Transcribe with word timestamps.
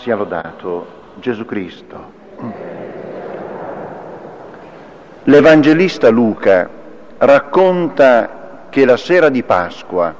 sia 0.00 0.16
lodato 0.16 0.86
Gesù 1.16 1.44
Cristo. 1.44 2.18
L'Evangelista 5.24 6.08
Luca 6.08 6.68
racconta 7.18 8.66
che 8.70 8.86
la 8.86 8.96
sera 8.96 9.28
di 9.28 9.42
Pasqua 9.42 10.14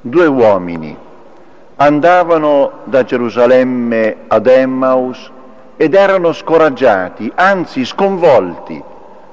due 0.00 0.26
uomini 0.26 0.96
andavano 1.76 2.80
da 2.84 3.04
Gerusalemme 3.04 4.16
ad 4.26 4.46
Emmaus 4.48 5.30
ed 5.76 5.94
erano 5.94 6.32
scoraggiati, 6.32 7.30
anzi 7.34 7.84
sconvolti 7.84 8.82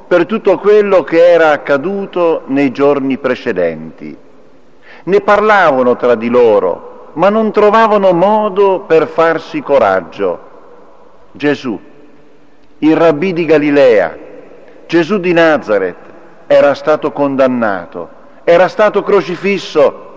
per 0.08 0.28
tutto 0.28 0.60
quello 0.60 1.04
che 1.04 1.32
era 1.32 1.50
accaduto 1.50 2.44
nei 2.48 2.72
giorni 2.72 3.18
precedenti. 3.18 4.16
Ne 5.06 5.22
parlavano 5.22 5.96
tra 5.96 6.14
di 6.14 6.30
loro, 6.30 6.93
ma 7.14 7.30
non 7.30 7.52
trovavano 7.52 8.12
modo 8.12 8.82
per 8.82 9.08
farsi 9.08 9.62
coraggio. 9.62 10.52
Gesù, 11.32 11.80
il 12.80 12.96
rabbì 12.96 13.34
di 13.34 13.46
Galilea, 13.46 14.18
Gesù 14.88 15.20
di 15.20 15.34
Nazareth, 15.34 16.12
era 16.48 16.74
stato 16.74 17.12
condannato, 17.12 18.10
era 18.44 18.68
stato 18.68 19.04
crocifisso. 19.04 20.12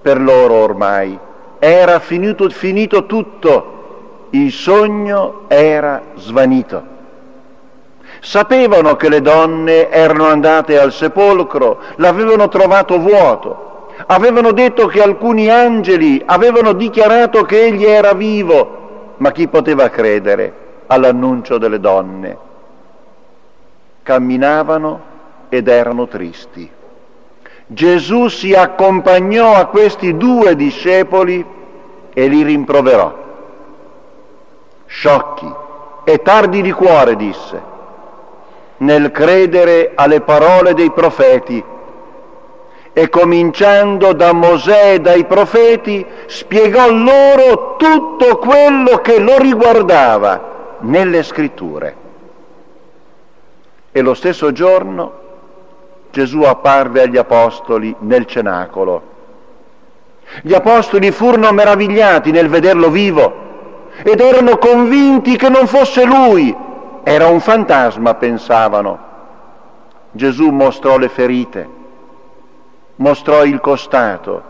Per 0.00 0.20
loro 0.20 0.54
ormai 0.54 1.18
era 1.58 1.98
finito, 1.98 2.48
finito 2.50 3.06
tutto, 3.06 4.26
il 4.30 4.52
sogno 4.52 5.44
era 5.48 6.02
svanito. 6.14 6.96
Sapevano 8.20 8.96
che 8.96 9.08
le 9.08 9.20
donne 9.20 9.90
erano 9.90 10.26
andate 10.26 10.78
al 10.78 10.92
sepolcro, 10.92 11.78
l'avevano 11.96 12.48
trovato 12.48 12.98
vuoto, 12.98 13.77
avevano 14.06 14.52
detto 14.52 14.86
che 14.86 15.02
alcuni 15.02 15.48
angeli 15.50 16.22
avevano 16.24 16.72
dichiarato 16.72 17.42
che 17.42 17.66
egli 17.66 17.84
era 17.84 18.12
vivo, 18.12 19.14
ma 19.16 19.30
chi 19.32 19.48
poteva 19.48 19.88
credere 19.88 20.52
all'annuncio 20.86 21.58
delle 21.58 21.80
donne? 21.80 22.38
Camminavano 24.02 25.00
ed 25.48 25.68
erano 25.68 26.06
tristi. 26.06 26.70
Gesù 27.66 28.28
si 28.28 28.54
accompagnò 28.54 29.54
a 29.54 29.66
questi 29.66 30.16
due 30.16 30.56
discepoli 30.56 31.44
e 32.12 32.26
li 32.26 32.42
rimproverò. 32.42 33.26
Sciocchi 34.86 35.52
e 36.04 36.22
tardi 36.22 36.62
di 36.62 36.72
cuore, 36.72 37.14
disse 37.16 37.76
nel 38.78 39.10
credere 39.10 39.92
alle 39.94 40.20
parole 40.20 40.74
dei 40.74 40.90
profeti 40.90 41.62
e 42.98 43.08
cominciando 43.10 44.12
da 44.12 44.32
Mosè 44.32 44.94
e 44.94 44.98
dai 44.98 45.24
profeti 45.24 46.04
spiegò 46.26 46.90
loro 46.90 47.76
tutto 47.76 48.38
quello 48.38 48.96
che 49.02 49.20
lo 49.20 49.38
riguardava 49.38 50.78
nelle 50.80 51.22
scritture. 51.22 51.94
E 53.92 54.00
lo 54.00 54.14
stesso 54.14 54.50
giorno 54.50 55.12
Gesù 56.10 56.42
apparve 56.42 57.02
agli 57.02 57.16
apostoli 57.16 57.94
nel 58.00 58.26
cenacolo. 58.26 59.02
Gli 60.42 60.52
apostoli 60.52 61.12
furono 61.12 61.52
meravigliati 61.52 62.32
nel 62.32 62.48
vederlo 62.48 62.90
vivo 62.90 63.32
ed 64.02 64.18
erano 64.18 64.58
convinti 64.58 65.36
che 65.36 65.48
non 65.48 65.68
fosse 65.68 66.02
lui, 66.04 66.52
era 67.04 67.28
un 67.28 67.38
fantasma, 67.38 68.14
pensavano. 68.14 68.98
Gesù 70.10 70.48
mostrò 70.48 70.98
le 70.98 71.08
ferite, 71.08 71.76
mostrò 72.98 73.44
il 73.44 73.60
costato 73.60 74.42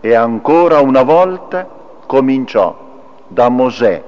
e 0.00 0.14
ancora 0.14 0.80
una 0.80 1.02
volta 1.02 1.68
cominciò 2.06 2.86
da 3.26 3.48
Mosè, 3.48 4.02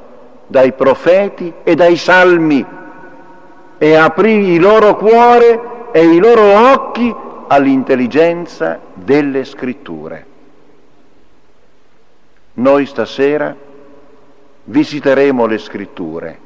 dai 0.47 0.73
profeti 0.73 1.53
e 1.63 1.75
dai 1.75 1.97
salmi 1.97 2.65
e 3.79 3.95
aprì 3.95 4.53
il 4.53 4.61
loro 4.61 4.97
cuore 4.97 5.89
e 5.93 6.05
i 6.05 6.19
loro 6.19 6.73
occhi 6.73 7.15
all'intelligenza 7.49 8.81
delle 8.95 9.45
scritture. 9.45 10.27
Noi 12.55 12.87
stasera 12.87 13.55
visiteremo 14.65 15.47
le 15.47 15.59
scritture 15.59 16.39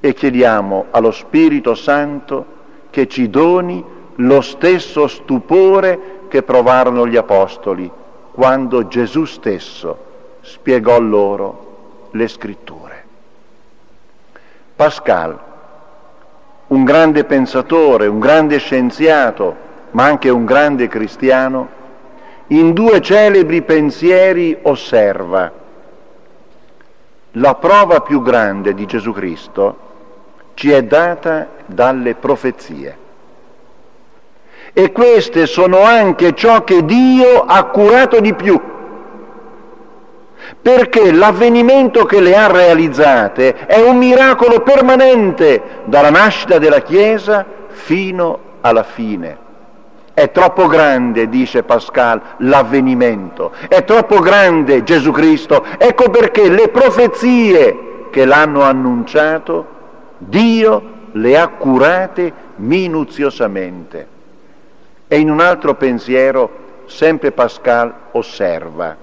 e 0.00 0.14
chiediamo 0.14 0.86
allo 0.90 1.12
Spirito 1.12 1.74
Santo 1.74 2.60
che 2.90 3.06
ci 3.06 3.30
doni 3.30 3.84
lo 4.16 4.40
stesso 4.40 5.06
stupore 5.06 6.20
che 6.32 6.42
provarono 6.42 7.06
gli 7.06 7.16
Apostoli 7.18 7.90
quando 8.32 8.88
Gesù 8.88 9.26
stesso 9.26 9.98
spiegò 10.40 10.98
loro 10.98 12.08
le 12.12 12.26
scritture. 12.26 13.04
Pascal, 14.74 15.38
un 16.68 16.84
grande 16.84 17.24
pensatore, 17.24 18.06
un 18.06 18.18
grande 18.18 18.56
scienziato, 18.56 19.54
ma 19.90 20.04
anche 20.04 20.30
un 20.30 20.46
grande 20.46 20.88
cristiano, 20.88 21.68
in 22.46 22.72
due 22.72 23.02
celebri 23.02 23.60
pensieri 23.60 24.56
osserva 24.62 25.52
la 27.32 27.54
prova 27.56 28.00
più 28.00 28.22
grande 28.22 28.72
di 28.72 28.86
Gesù 28.86 29.12
Cristo 29.12 29.90
ci 30.54 30.70
è 30.70 30.82
data 30.82 31.48
dalle 31.66 32.14
profezie. 32.14 33.01
E 34.74 34.90
queste 34.90 35.46
sono 35.46 35.82
anche 35.82 36.34
ciò 36.34 36.64
che 36.64 36.84
Dio 36.84 37.44
ha 37.44 37.64
curato 37.64 38.20
di 38.20 38.32
più, 38.32 38.58
perché 40.62 41.12
l'avvenimento 41.12 42.04
che 42.04 42.20
le 42.20 42.34
ha 42.34 42.50
realizzate 42.50 43.66
è 43.66 43.80
un 43.80 43.98
miracolo 43.98 44.60
permanente 44.60 45.82
dalla 45.84 46.10
nascita 46.10 46.58
della 46.58 46.80
Chiesa 46.80 47.44
fino 47.68 48.38
alla 48.62 48.82
fine. 48.82 49.38
È 50.14 50.30
troppo 50.30 50.66
grande, 50.66 51.28
dice 51.28 51.62
Pascal, 51.64 52.20
l'avvenimento, 52.38 53.52
è 53.68 53.84
troppo 53.84 54.20
grande 54.20 54.82
Gesù 54.84 55.10
Cristo, 55.10 55.64
ecco 55.78 56.10
perché 56.10 56.48
le 56.48 56.68
profezie 56.68 58.08
che 58.10 58.24
l'hanno 58.24 58.62
annunciato 58.62 59.66
Dio 60.18 60.82
le 61.12 61.38
ha 61.38 61.48
curate 61.48 62.32
minuziosamente. 62.56 64.11
E 65.12 65.18
in 65.18 65.28
un 65.28 65.40
altro 65.40 65.74
pensiero, 65.74 66.48
sempre 66.86 67.32
Pascal 67.32 67.92
osserva, 68.12 68.96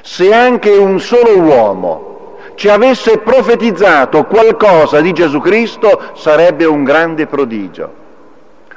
se 0.00 0.32
anche 0.32 0.70
un 0.70 1.00
solo 1.00 1.40
uomo 1.40 2.36
ci 2.54 2.68
avesse 2.68 3.18
profetizzato 3.18 4.22
qualcosa 4.26 5.00
di 5.00 5.12
Gesù 5.12 5.40
Cristo 5.40 6.12
sarebbe 6.14 6.64
un 6.64 6.84
grande 6.84 7.26
prodigio. 7.26 7.92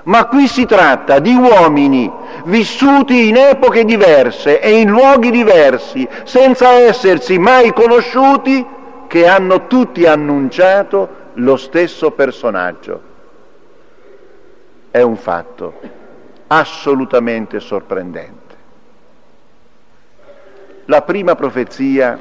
Ma 0.05 0.25
qui 0.25 0.47
si 0.47 0.65
tratta 0.65 1.19
di 1.19 1.35
uomini 1.35 2.11
vissuti 2.45 3.27
in 3.27 3.37
epoche 3.37 3.85
diverse 3.85 4.59
e 4.59 4.79
in 4.79 4.89
luoghi 4.89 5.29
diversi, 5.29 6.09
senza 6.23 6.71
essersi 6.71 7.37
mai 7.37 7.71
conosciuti, 7.73 8.65
che 9.05 9.27
hanno 9.27 9.67
tutti 9.67 10.07
annunciato 10.07 11.09
lo 11.33 11.57
stesso 11.57 12.09
personaggio. 12.09 13.01
È 14.89 15.01
un 15.01 15.15
fatto 15.15 15.98
assolutamente 16.49 17.59
sorprendente. 17.59 18.55
La 20.85 21.01
prima 21.01 21.35
profezia 21.35 22.19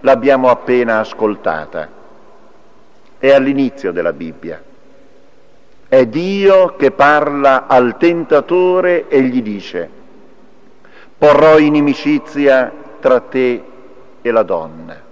l'abbiamo 0.00 0.50
appena 0.50 0.98
ascoltata, 0.98 1.88
è 3.18 3.30
all'inizio 3.30 3.92
della 3.92 4.12
Bibbia. 4.12 4.62
È 5.88 6.06
Dio 6.06 6.76
che 6.76 6.90
parla 6.90 7.66
al 7.66 7.96
tentatore 7.96 9.08
e 9.08 9.22
gli 9.22 9.40
dice, 9.40 9.88
porrò 11.16 11.58
inimicizia 11.58 12.72
tra 13.00 13.20
te 13.20 13.64
e 14.20 14.30
la 14.30 14.42
donna 14.42 15.06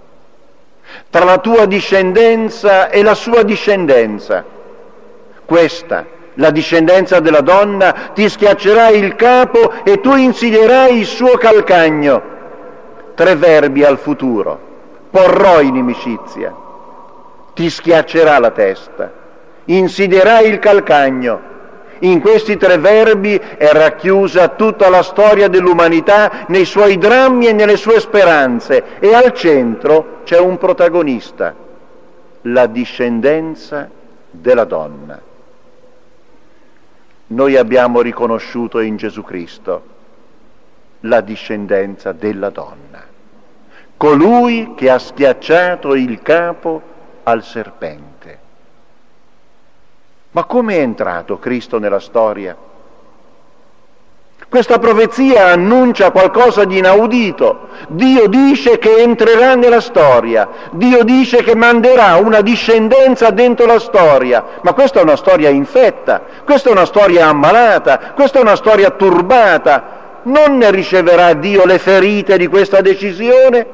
tra 1.09 1.25
la 1.25 1.37
tua 1.39 1.65
discendenza 1.65 2.89
e 2.89 3.03
la 3.03 3.15
sua 3.15 3.43
discendenza. 3.43 4.43
Questa, 5.45 6.05
la 6.37 6.49
discendenza 6.49 7.19
della 7.19 7.41
donna, 7.41 8.11
ti 8.13 8.27
schiaccerà 8.27 8.89
il 8.89 9.15
capo 9.15 9.83
e 9.83 9.99
tu 9.99 10.15
insidierai 10.15 10.97
il 10.97 11.05
suo 11.05 11.37
calcagno. 11.37 12.21
Tre 13.13 13.35
verbi 13.35 13.83
al 13.83 13.99
futuro. 13.99 14.59
Porrò 15.11 15.61
inimicizia, 15.61 16.53
ti 17.53 17.69
schiaccerà 17.69 18.39
la 18.39 18.51
testa, 18.51 19.11
insidierai 19.65 20.47
il 20.47 20.59
calcagno 20.59 21.55
in 21.99 22.21
questi 22.21 22.57
tre 22.57 22.77
verbi 22.77 23.35
è 23.35 23.71
racchiusa 23.71 24.49
tutta 24.49 24.89
la 24.89 25.01
storia 25.01 25.47
dell'umanità 25.47 26.45
nei 26.47 26.65
suoi 26.65 26.97
drammi 26.97 27.47
e 27.47 27.53
nelle 27.53 27.77
sue 27.77 27.99
speranze 27.99 28.99
e 28.99 29.13
al 29.15 29.33
centro 29.33 30.19
c'è 30.23 30.37
un 30.37 30.57
protagonista, 30.57 31.55
la 32.41 32.67
discendenza 32.67 33.89
della 34.29 34.65
donna. 34.65 35.19
Noi 37.27 37.55
abbiamo 37.57 38.01
riconosciuto 38.01 38.79
in 38.79 38.95
Gesù 38.95 39.21
Cristo 39.23 39.95
la 41.01 41.21
discendenza 41.21 42.11
della 42.11 42.49
donna. 42.49 43.05
colui 43.97 44.75
che 44.75 44.91
ha 44.91 44.99
schiacciato 44.99 45.95
il 45.95 46.21
capo 46.21 46.81
al 47.23 47.43
serpente. 47.43 48.39
Ma 50.31 50.43
come 50.45 50.75
è 50.75 50.81
entrato 50.81 51.39
Cristo 51.39 51.79
nella 51.79 51.99
storia? 51.99 52.55
Questa 54.49 54.79
profezia 54.79 55.47
annuncia 55.47 56.11
qualcosa 56.11 56.63
di 56.63 56.77
inaudito. 56.77 57.67
Dio 57.89 58.27
dice 58.27 58.77
che 58.79 59.01
entrerà 59.01 59.55
nella 59.55 59.81
storia, 59.81 60.47
Dio 60.71 61.03
dice 61.03 61.43
che 61.43 61.53
manderà 61.53 62.15
una 62.15 62.39
discendenza 62.39 63.29
dentro 63.31 63.65
la 63.65 63.79
storia, 63.79 64.43
ma 64.61 64.71
questa 64.73 65.01
è 65.01 65.03
una 65.03 65.17
storia 65.17 65.49
infetta, 65.49 66.21
questa 66.45 66.69
è 66.69 66.71
una 66.71 66.85
storia 66.85 67.27
ammalata, 67.27 68.13
questa 68.15 68.39
è 68.39 68.41
una 68.41 68.55
storia 68.55 68.91
turbata. 68.91 69.95
Non 70.23 70.57
ne 70.57 70.71
riceverà 70.71 71.33
Dio 71.33 71.65
le 71.65 71.77
ferite 71.77 72.37
di 72.37 72.47
questa 72.47 72.79
decisione? 72.79 73.65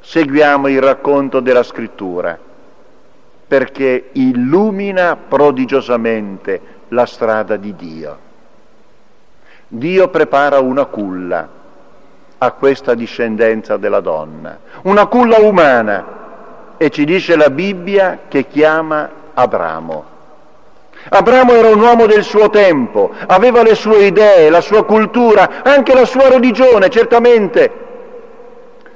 Seguiamo 0.00 0.68
il 0.68 0.80
racconto 0.80 1.40
della 1.40 1.62
scrittura 1.64 2.38
perché 3.46 4.10
illumina 4.12 5.16
prodigiosamente 5.16 6.60
la 6.88 7.06
strada 7.06 7.56
di 7.56 7.74
Dio. 7.74 8.18
Dio 9.76 10.06
prepara 10.06 10.60
una 10.60 10.84
culla 10.84 11.48
a 12.38 12.52
questa 12.52 12.94
discendenza 12.94 13.76
della 13.76 13.98
donna, 13.98 14.56
una 14.82 15.06
culla 15.06 15.38
umana, 15.38 16.04
e 16.76 16.90
ci 16.90 17.04
dice 17.04 17.34
la 17.34 17.50
Bibbia 17.50 18.20
che 18.28 18.46
chiama 18.46 19.10
Abramo. 19.34 20.12
Abramo 21.08 21.54
era 21.54 21.70
un 21.70 21.80
uomo 21.80 22.06
del 22.06 22.22
suo 22.22 22.50
tempo, 22.50 23.10
aveva 23.26 23.62
le 23.62 23.74
sue 23.74 24.06
idee, 24.06 24.48
la 24.48 24.60
sua 24.60 24.84
cultura, 24.84 25.64
anche 25.64 25.92
la 25.92 26.04
sua 26.04 26.28
religione, 26.28 26.88
certamente. 26.88 27.72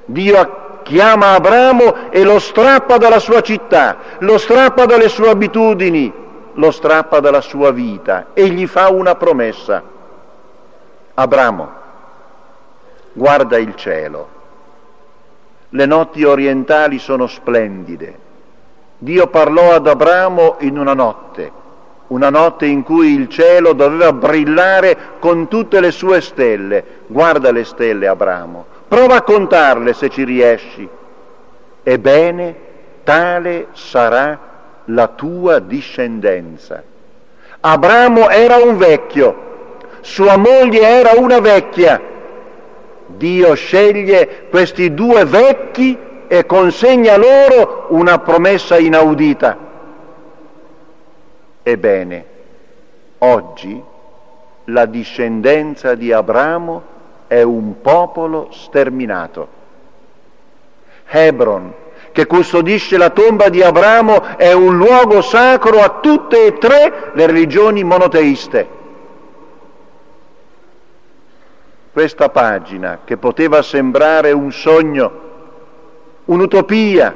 Dio 0.04 0.81
chiama 0.84 1.32
Abramo 1.32 2.08
e 2.10 2.22
lo 2.22 2.38
strappa 2.38 2.98
dalla 2.98 3.19
sua 3.19 3.40
città, 3.40 3.96
lo 4.19 4.38
strappa 4.38 4.86
dalle 4.86 5.08
sue 5.08 5.28
abitudini, 5.28 6.12
lo 6.52 6.70
strappa 6.70 7.19
dalla 7.19 7.40
sua 7.40 7.72
vita 7.72 8.26
e 8.32 8.46
gli 8.46 8.69
fa 8.69 8.90
una 8.90 9.16
promessa. 9.16 9.96
Abramo, 11.20 11.69
guarda 13.12 13.59
il 13.59 13.75
cielo. 13.75 14.29
Le 15.70 15.85
notti 15.85 16.23
orientali 16.23 17.00
sono 17.00 17.26
splendide. 17.26 18.19
Dio 18.99 19.26
parlò 19.26 19.75
ad 19.75 19.88
Abramo 19.88 20.59
in 20.61 20.79
una 20.79 20.94
notte, 20.94 21.50
una 22.09 22.31
notte 22.31 22.67
in 22.67 22.85
cui 22.85 23.15
il 23.15 23.29
cielo 23.29 23.73
doveva 23.73 24.12
brillare 24.12 24.97
con 25.19 25.49
tutte 25.49 25.81
le 25.81 25.91
sue 25.91 26.20
stelle. 26.20 26.85
Guarda 27.09 27.50
le 27.50 27.65
stelle, 27.65 28.06
Abramo 28.06 28.67
Prova 28.87 29.17
a 29.17 29.23
contarle 29.23 29.94
se 29.94 30.11
ci 30.11 30.23
riesci. 30.23 30.88
Ebbene, 31.82 32.56
tale 33.03 33.67
sarà 33.73 34.38
la 34.85 35.09
tua 35.09 35.59
discendenza. 35.59 36.81
Abramo 37.59 38.29
era 38.29 38.59
un 38.59 38.76
vecchio, 38.79 39.47
sua 40.08 40.38
moglie 40.38 40.81
era 40.81 41.12
una 41.19 41.38
vecchia. 41.38 42.00
Dio 43.06 43.55
sceglie 43.55 44.46
questi 44.49 44.94
due 44.94 45.25
vecchi 45.26 45.96
e 46.26 46.46
consegna 46.46 47.16
loro 47.16 47.87
una 47.90 48.19
promessa 48.19 48.78
inaudita. 48.78 49.56
Ebbene, 51.62 52.25
oggi 53.19 53.82
la 54.64 54.87
discendenza 54.87 55.94
di 55.94 56.10
Abramo 56.10 56.82
è 57.26 57.43
un 57.43 57.82
popolo 57.82 58.49
sterminato. 58.50 59.56
Hebron, 61.06 61.72
che 62.12 62.26
custodisce 62.26 62.96
la 62.96 63.10
tomba 63.10 63.50
di 63.50 63.62
Abramo, 63.62 64.37
è 64.38 64.52
un 64.52 64.75
luogo 64.76 65.20
sacro 65.20 65.81
a 65.81 65.99
tutte 66.00 66.46
e 66.46 66.56
tre 66.56 67.10
le 67.12 67.26
religioni 67.26 67.84
monoteiste. 67.84 68.77
Questa 71.98 72.28
pagina, 72.28 73.00
che 73.04 73.16
poteva 73.16 73.60
sembrare 73.60 74.30
un 74.30 74.52
sogno, 74.52 75.12
un'utopia, 76.26 77.12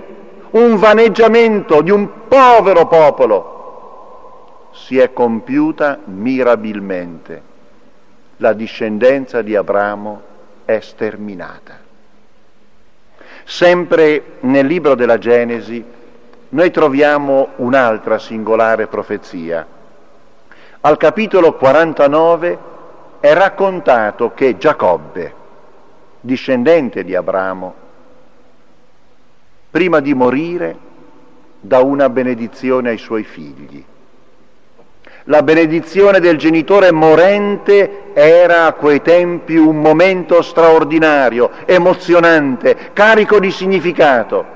un 0.50 0.76
vaneggiamento 0.76 1.82
di 1.82 1.92
un 1.92 2.26
povero 2.26 2.88
popolo, 2.88 4.70
si 4.72 4.98
è 4.98 5.12
compiuta 5.12 6.00
mirabilmente 6.06 7.42
la 8.38 8.54
discendenza 8.54 9.40
di 9.40 9.54
Abramo 9.54 10.20
è 10.64 10.80
sterminata. 10.80 11.78
Sempre 13.44 14.38
nel 14.40 14.66
libro 14.66 14.96
della 14.96 15.18
Genesi 15.18 15.84
noi 16.48 16.70
troviamo 16.72 17.50
un'altra 17.58 18.18
singolare 18.18 18.88
profezia. 18.88 19.64
Al 20.80 20.96
capitolo 20.96 21.54
49 21.54 22.70
è 23.22 23.34
raccontato 23.34 24.32
che 24.34 24.58
Giacobbe, 24.58 25.32
discendente 26.18 27.04
di 27.04 27.14
Abramo, 27.14 27.72
prima 29.70 30.00
di 30.00 30.12
morire 30.12 30.76
dà 31.60 31.80
una 31.82 32.08
benedizione 32.08 32.88
ai 32.88 32.98
suoi 32.98 33.22
figli. 33.22 33.84
La 35.26 35.44
benedizione 35.44 36.18
del 36.18 36.36
genitore 36.36 36.90
morente 36.90 38.12
era 38.12 38.66
a 38.66 38.72
quei 38.72 39.02
tempi 39.02 39.54
un 39.54 39.80
momento 39.80 40.42
straordinario, 40.42 41.48
emozionante, 41.64 42.90
carico 42.92 43.38
di 43.38 43.52
significato. 43.52 44.51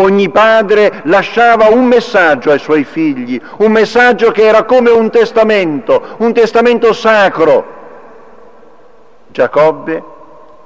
Ogni 0.00 0.30
padre 0.30 1.02
lasciava 1.04 1.68
un 1.68 1.84
messaggio 1.84 2.50
ai 2.50 2.58
suoi 2.58 2.84
figli, 2.84 3.40
un 3.58 3.70
messaggio 3.70 4.30
che 4.30 4.46
era 4.46 4.64
come 4.64 4.90
un 4.90 5.10
testamento, 5.10 6.16
un 6.18 6.32
testamento 6.32 6.94
sacro. 6.94 7.78
Giacobbe 9.28 10.02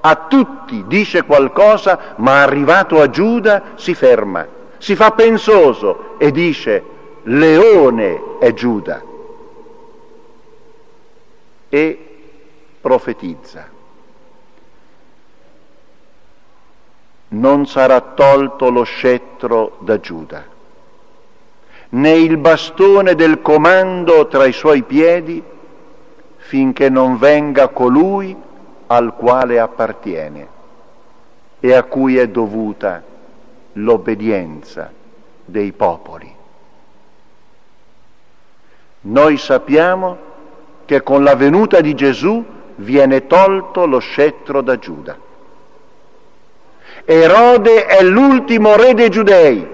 a 0.00 0.26
tutti 0.28 0.84
dice 0.86 1.24
qualcosa, 1.24 2.14
ma 2.16 2.42
arrivato 2.42 3.00
a 3.00 3.10
Giuda 3.10 3.62
si 3.74 3.94
ferma, 3.94 4.46
si 4.78 4.94
fa 4.94 5.10
pensoso 5.10 6.14
e 6.18 6.30
dice 6.30 6.82
leone 7.24 8.38
è 8.38 8.52
Giuda 8.52 9.02
e 11.70 11.98
profetizza. 12.80 13.73
Non 17.34 17.66
sarà 17.66 18.00
tolto 18.00 18.70
lo 18.70 18.84
scettro 18.84 19.78
da 19.80 19.98
Giuda, 19.98 20.44
né 21.90 22.12
il 22.12 22.36
bastone 22.36 23.16
del 23.16 23.40
comando 23.42 24.28
tra 24.28 24.44
i 24.44 24.52
suoi 24.52 24.84
piedi, 24.84 25.42
finché 26.36 26.88
non 26.88 27.18
venga 27.18 27.68
colui 27.68 28.36
al 28.86 29.16
quale 29.16 29.58
appartiene 29.58 30.48
e 31.58 31.74
a 31.74 31.82
cui 31.82 32.18
è 32.18 32.28
dovuta 32.28 33.02
l'obbedienza 33.72 34.92
dei 35.44 35.72
popoli. 35.72 36.32
Noi 39.00 39.36
sappiamo 39.38 40.18
che 40.84 41.02
con 41.02 41.24
la 41.24 41.34
venuta 41.34 41.80
di 41.80 41.94
Gesù 41.94 42.44
viene 42.76 43.26
tolto 43.26 43.86
lo 43.86 43.98
scettro 43.98 44.60
da 44.60 44.78
Giuda. 44.78 45.23
Erode 47.04 47.86
è 47.86 48.02
l'ultimo 48.02 48.76
re 48.76 48.94
dei 48.94 49.10
giudei. 49.10 49.72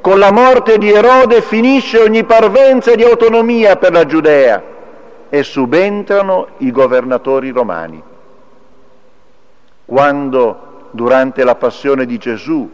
Con 0.00 0.18
la 0.18 0.32
morte 0.32 0.78
di 0.78 0.90
Erode 0.90 1.42
finisce 1.42 1.98
ogni 1.98 2.24
parvenza 2.24 2.94
di 2.94 3.04
autonomia 3.04 3.76
per 3.76 3.92
la 3.92 4.06
Giudea 4.06 4.62
e 5.28 5.42
subentrano 5.42 6.48
i 6.58 6.70
governatori 6.70 7.50
romani. 7.50 8.02
Quando 9.84 10.88
durante 10.90 11.44
la 11.44 11.54
passione 11.54 12.06
di 12.06 12.18
Gesù 12.18 12.68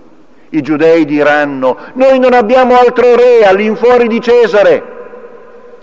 i 0.51 0.63
giudei 0.63 1.05
diranno 1.05 1.77
noi 1.95 2.19
non 2.19 2.33
abbiamo 2.33 2.79
altro 2.79 3.17
re 3.17 3.45
all'infuori 3.45 4.07
di 4.07 4.21
Cesare, 4.21 4.95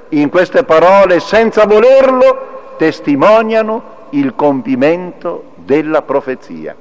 in 0.10 0.30
queste 0.30 0.64
parole, 0.64 1.20
senza 1.20 1.66
volerlo, 1.66 2.76
testimoniano 2.78 3.84
il 4.12 4.36
compimento 4.36 5.52
della 5.56 6.04
profezia. 6.04 6.76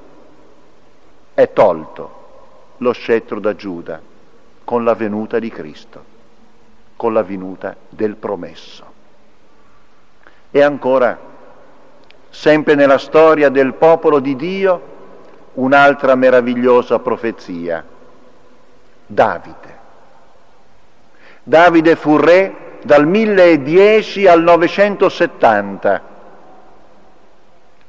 È 1.34 1.52
tolto 1.52 2.20
lo 2.78 2.92
scettro 2.92 3.40
da 3.40 3.54
Giuda 3.54 4.00
con 4.64 4.84
la 4.84 4.94
venuta 4.94 5.38
di 5.38 5.50
Cristo, 5.50 6.04
con 6.96 7.12
la 7.12 7.22
venuta 7.22 7.74
del 7.88 8.16
promesso. 8.16 8.84
E 10.50 10.62
ancora, 10.62 11.18
sempre 12.28 12.74
nella 12.74 12.98
storia 12.98 13.48
del 13.48 13.74
popolo 13.74 14.18
di 14.18 14.36
Dio, 14.36 14.90
un'altra 15.54 16.14
meravigliosa 16.14 16.98
profezia. 16.98 17.84
Davide. 19.06 19.78
Davide 21.42 21.96
fu 21.96 22.16
re 22.16 22.78
dal 22.82 23.06
1010 23.06 24.26
al 24.26 24.42
970. 24.42 26.02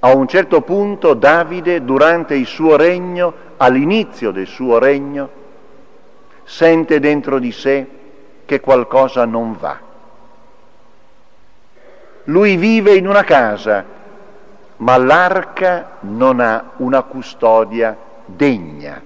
A 0.05 0.13
un 0.13 0.27
certo 0.27 0.59
punto 0.59 1.13
Davide, 1.13 1.85
durante 1.85 2.35
il 2.35 2.45
suo 2.45 2.75
regno, 2.75 3.33
all'inizio 3.55 4.31
del 4.31 4.47
suo 4.47 4.77
regno, 4.77 5.29
sente 6.43 6.99
dentro 6.99 7.39
di 7.39 7.53
sé 7.53 7.87
che 8.43 8.59
qualcosa 8.59 9.23
non 9.23 9.55
va. 9.57 9.79
Lui 12.25 12.57
vive 12.57 12.95
in 12.95 13.07
una 13.07 13.23
casa, 13.23 13.85
ma 14.75 14.97
l'arca 14.97 15.91
non 16.01 16.41
ha 16.41 16.71
una 16.77 17.03
custodia 17.03 17.95
degna. 18.25 19.01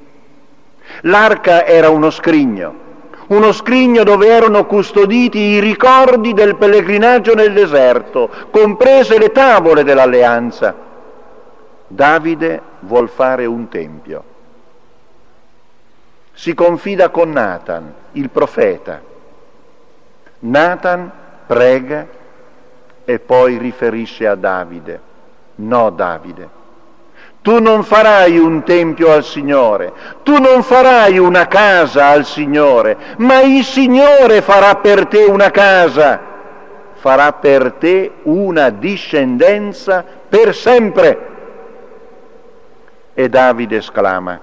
L'arca 1.01 1.63
era 1.63 1.91
uno 1.91 2.09
scrigno, 2.09 2.73
uno 3.27 3.51
scrigno 3.51 4.03
dove 4.03 4.29
erano 4.29 4.65
custoditi 4.65 5.37
i 5.37 5.59
ricordi 5.59 6.33
del 6.33 6.55
pellegrinaggio 6.55 7.35
nel 7.35 7.53
deserto, 7.53 8.31
comprese 8.49 9.19
le 9.19 9.31
tavole 9.31 9.83
dell'alleanza. 9.83 10.85
Davide 11.87 12.61
vuol 12.81 13.07
fare 13.09 13.45
un 13.45 13.69
tempio. 13.69 14.23
Si 16.33 16.53
confida 16.53 17.09
con 17.09 17.31
Nathan, 17.31 17.93
il 18.11 18.29
profeta. 18.29 19.01
Nathan 20.39 21.11
prega 21.47 22.05
e 23.05 23.19
poi 23.19 23.57
riferisce 23.57 24.27
a 24.27 24.35
Davide. 24.35 24.99
No, 25.55 25.89
Davide, 25.89 26.49
tu 27.41 27.59
non 27.59 27.83
farai 27.83 28.37
un 28.37 28.63
tempio 28.63 29.11
al 29.11 29.23
Signore, 29.23 29.93
tu 30.21 30.37
non 30.37 30.61
farai 30.61 31.17
una 31.17 31.47
casa 31.47 32.07
al 32.07 32.25
Signore, 32.25 32.97
ma 33.17 33.39
il 33.39 33.63
Signore 33.63 34.41
farà 34.41 34.75
per 34.75 35.07
te 35.07 35.23
una 35.23 35.49
casa, 35.49 36.19
farà 36.95 37.31
per 37.31 37.71
te 37.79 38.11
una 38.23 38.69
discendenza 38.69 40.03
per 40.27 40.53
sempre. 40.53 41.36
E 43.19 43.29
Davide 43.29 43.77
esclama, 43.77 44.39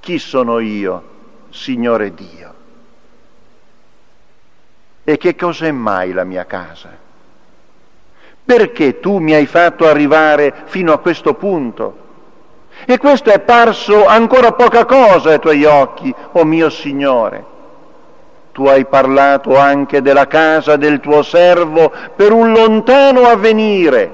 chi 0.00 0.18
sono 0.18 0.58
io, 0.58 1.02
Signore 1.50 2.12
Dio? 2.12 2.54
E 5.04 5.16
che 5.16 5.36
cos'è 5.36 5.70
mai 5.70 6.12
la 6.12 6.24
mia 6.24 6.44
casa? 6.44 6.90
Perché 8.44 8.98
tu 8.98 9.18
mi 9.18 9.32
hai 9.32 9.46
fatto 9.46 9.86
arrivare 9.86 10.52
fino 10.64 10.92
a 10.92 10.98
questo 10.98 11.34
punto? 11.34 11.96
E 12.84 12.98
questo 12.98 13.30
è 13.30 13.38
parso 13.38 14.06
ancora 14.06 14.50
poca 14.50 14.84
cosa 14.84 15.30
ai 15.30 15.38
tuoi 15.38 15.64
occhi, 15.64 16.12
o 16.32 16.40
oh 16.40 16.44
mio 16.44 16.68
Signore. 16.68 17.44
Tu 18.50 18.66
hai 18.66 18.86
parlato 18.86 19.56
anche 19.56 20.02
della 20.02 20.26
casa 20.26 20.74
del 20.74 20.98
tuo 20.98 21.22
servo 21.22 21.92
per 22.16 22.32
un 22.32 22.50
lontano 22.50 23.28
avvenire. 23.28 24.12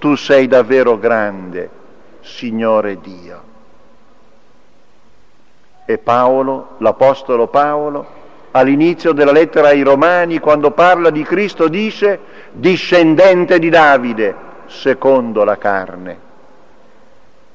Tu 0.00 0.16
sei 0.16 0.48
davvero 0.48 0.98
grande, 0.98 1.75
Signore 2.26 3.00
Dio. 3.00 3.42
E 5.86 5.98
Paolo, 5.98 6.74
l'Apostolo 6.78 7.46
Paolo, 7.46 8.06
all'inizio 8.50 9.12
della 9.12 9.30
lettera 9.32 9.68
ai 9.68 9.82
Romani, 9.82 10.40
quando 10.40 10.72
parla 10.72 11.10
di 11.10 11.22
Cristo, 11.22 11.68
dice 11.68 12.18
discendente 12.52 13.58
di 13.58 13.68
Davide, 13.68 14.34
secondo 14.66 15.44
la 15.44 15.56
carne. 15.56 16.24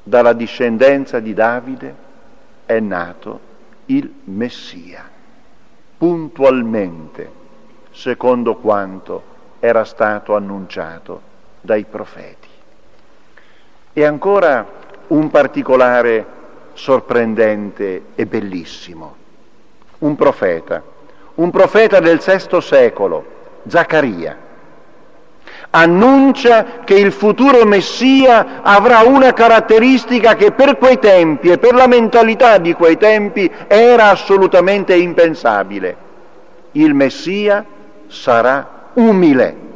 Dalla 0.03 0.33
discendenza 0.33 1.19
di 1.19 1.33
Davide 1.33 1.95
è 2.65 2.79
nato 2.79 3.39
il 3.87 4.09
Messia, 4.23 5.03
puntualmente, 5.97 7.29
secondo 7.91 8.55
quanto 8.55 9.23
era 9.59 9.83
stato 9.83 10.35
annunciato 10.35 11.21
dai 11.59 11.83
profeti. 11.83 12.40
E 13.93 14.05
ancora 14.05 14.65
un 15.07 15.29
particolare 15.29 16.25
sorprendente 16.73 18.03
e 18.15 18.25
bellissimo. 18.25 19.15
Un 19.99 20.15
profeta, 20.15 20.81
un 21.35 21.51
profeta 21.51 21.99
del 21.99 22.19
VI 22.19 22.61
secolo, 22.61 23.25
Zaccaria, 23.67 24.37
annuncia 25.71 26.79
che 26.83 26.95
il 26.95 27.11
futuro 27.11 27.65
Messia 27.65 28.61
avrà 28.61 28.99
una 29.01 29.33
caratteristica 29.33 30.35
che 30.35 30.51
per 30.51 30.77
quei 30.77 30.99
tempi 30.99 31.49
e 31.49 31.57
per 31.57 31.73
la 31.73 31.87
mentalità 31.87 32.57
di 32.57 32.73
quei 32.73 32.97
tempi 32.97 33.49
era 33.67 34.09
assolutamente 34.09 34.95
impensabile. 34.95 36.09
Il 36.73 36.93
Messia 36.93 37.65
sarà 38.07 38.89
umile. 38.93 39.69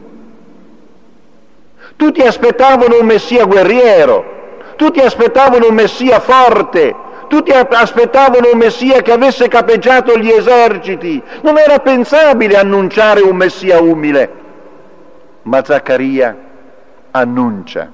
Tutti 1.96 2.22
aspettavano 2.22 3.00
un 3.00 3.06
Messia 3.06 3.46
guerriero, 3.46 4.34
tutti 4.76 5.00
aspettavano 5.00 5.68
un 5.68 5.76
Messia 5.76 6.20
forte, 6.20 6.96
tutti 7.28 7.52
aspettavano 7.52 8.50
un 8.52 8.58
Messia 8.58 9.02
che 9.02 9.12
avesse 9.12 9.48
capeggiato 9.48 10.18
gli 10.18 10.30
eserciti. 10.30 11.22
Non 11.42 11.58
era 11.58 11.80
pensabile 11.80 12.58
annunciare 12.58 13.22
un 13.22 13.36
Messia 13.36 13.80
umile 13.80 14.44
ma 15.46 15.64
Zaccaria 15.64 16.38
annuncia, 17.12 17.92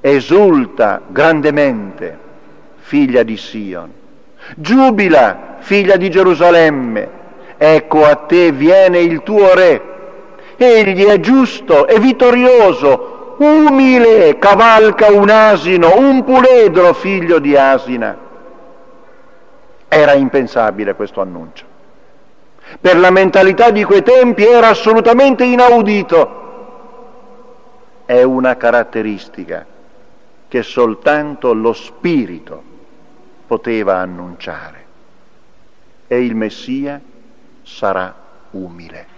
esulta 0.00 1.00
grandemente, 1.08 2.18
figlia 2.76 3.22
di 3.22 3.36
Sion, 3.36 3.90
giubila, 4.56 5.56
figlia 5.58 5.96
di 5.96 6.10
Gerusalemme, 6.10 7.08
ecco 7.56 8.04
a 8.04 8.14
te 8.14 8.52
viene 8.52 8.98
il 9.00 9.22
tuo 9.22 9.54
re, 9.54 9.82
egli 10.62 11.04
è 11.04 11.18
giusto 11.20 11.86
e 11.86 11.98
vittorioso, 11.98 13.36
umile, 13.38 14.38
cavalca 14.38 15.10
un 15.10 15.30
asino, 15.30 15.96
un 15.96 16.22
puledro 16.24 16.92
figlio 16.92 17.38
di 17.38 17.56
asina. 17.56 18.16
Era 19.88 20.12
impensabile 20.12 20.94
questo 20.94 21.20
annuncio. 21.20 21.64
Per 22.80 22.98
la 22.98 23.10
mentalità 23.10 23.70
di 23.70 23.82
quei 23.82 24.02
tempi 24.02 24.44
era 24.44 24.68
assolutamente 24.68 25.44
inaudito 25.44 26.38
è 28.04 28.22
una 28.22 28.56
caratteristica 28.56 29.64
che 30.48 30.62
soltanto 30.62 31.52
lo 31.52 31.72
Spirito 31.72 32.62
poteva 33.46 33.98
annunciare 33.98 34.84
e 36.08 36.24
il 36.24 36.34
Messia 36.34 37.00
sarà 37.62 38.12
umile. 38.50 39.09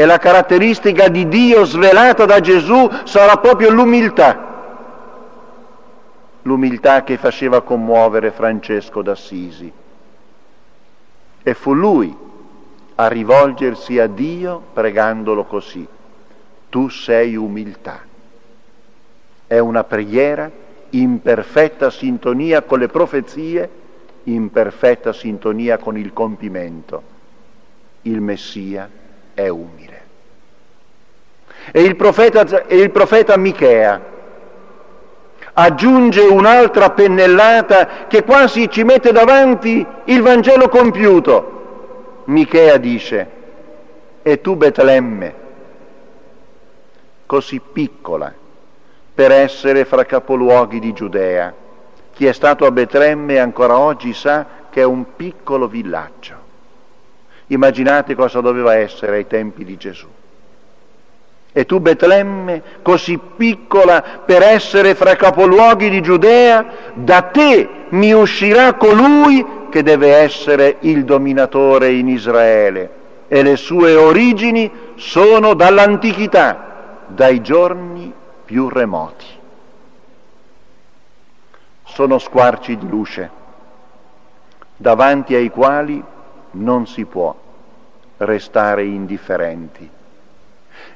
E 0.00 0.06
la 0.06 0.16
caratteristica 0.16 1.08
di 1.08 1.28
Dio 1.28 1.66
svelata 1.66 2.24
da 2.24 2.40
Gesù 2.40 2.88
sarà 3.04 3.36
proprio 3.36 3.68
l'umiltà, 3.68 4.78
l'umiltà 6.40 7.04
che 7.04 7.18
faceva 7.18 7.60
commuovere 7.60 8.30
Francesco 8.30 9.02
d'Assisi. 9.02 9.70
E 11.42 11.52
fu 11.52 11.74
lui 11.74 12.16
a 12.94 13.08
rivolgersi 13.08 13.98
a 13.98 14.06
Dio 14.06 14.62
pregandolo 14.72 15.44
così 15.44 15.86
tu 16.70 16.88
sei 16.88 17.36
umiltà. 17.36 18.00
È 19.46 19.58
una 19.58 19.84
preghiera 19.84 20.50
in 20.88 21.20
perfetta 21.20 21.90
sintonia 21.90 22.62
con 22.62 22.78
le 22.78 22.88
profezie, 22.88 23.70
in 24.24 24.50
perfetta 24.50 25.12
sintonia 25.12 25.76
con 25.76 25.98
il 25.98 26.14
compimento. 26.14 27.02
Il 28.00 28.22
Messia 28.22 28.99
è 29.44 29.48
umile. 29.48 30.02
E 31.72 31.82
il 31.82 31.96
profeta, 31.96 32.66
e 32.66 32.76
il 32.76 32.90
profeta 32.90 33.36
Michea 33.36 34.08
aggiunge 35.52 36.20
un'altra 36.20 36.90
pennellata 36.90 38.06
che 38.08 38.22
quasi 38.24 38.70
ci 38.70 38.82
mette 38.84 39.12
davanti 39.12 39.84
il 40.04 40.22
Vangelo 40.22 40.68
compiuto. 40.68 42.22
Michea 42.24 42.76
dice, 42.76 43.28
e 44.22 44.40
tu 44.40 44.56
Betlemme, 44.56 45.34
così 47.26 47.60
piccola 47.60 48.32
per 49.14 49.32
essere 49.32 49.84
fra 49.84 50.04
capoluoghi 50.04 50.78
di 50.78 50.92
Giudea. 50.92 51.52
Chi 52.12 52.26
è 52.26 52.32
stato 52.32 52.64
a 52.64 52.70
Betlemme 52.70 53.38
ancora 53.38 53.78
oggi 53.78 54.14
sa 54.14 54.46
che 54.70 54.80
è 54.80 54.84
un 54.84 55.14
piccolo 55.16 55.66
villaggio. 55.66 56.39
Immaginate 57.50 58.14
cosa 58.14 58.40
doveva 58.40 58.74
essere 58.74 59.16
ai 59.16 59.26
tempi 59.26 59.64
di 59.64 59.76
Gesù. 59.76 60.06
E 61.52 61.66
tu 61.66 61.80
Betlemme, 61.80 62.62
così 62.82 63.18
piccola 63.18 64.22
per 64.24 64.42
essere 64.42 64.94
fra 64.94 65.16
capoluoghi 65.16 65.90
di 65.90 66.00
Giudea, 66.00 66.64
da 66.94 67.22
te 67.22 67.68
mi 67.88 68.12
uscirà 68.12 68.74
colui 68.74 69.44
che 69.68 69.82
deve 69.82 70.14
essere 70.14 70.76
il 70.80 71.04
dominatore 71.04 71.90
in 71.92 72.08
Israele 72.08 72.98
e 73.26 73.42
le 73.42 73.56
sue 73.56 73.96
origini 73.96 74.70
sono 74.96 75.54
dall'antichità 75.54 77.04
dai 77.08 77.40
giorni 77.40 78.12
più 78.44 78.68
remoti. 78.68 79.26
Sono 81.84 82.18
squarci 82.18 82.76
di 82.76 82.88
luce 82.88 83.30
davanti 84.76 85.34
ai 85.34 85.50
quali 85.50 86.02
non 86.52 86.86
si 86.86 87.04
può 87.04 87.34
restare 88.18 88.84
indifferenti. 88.84 89.88